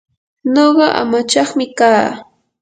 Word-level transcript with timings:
nuqa 0.53 0.85
amachaqmi 1.01 1.65
kaa. 1.79 2.09